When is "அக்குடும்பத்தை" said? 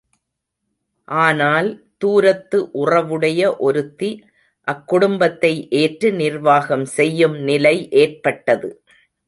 4.67-5.53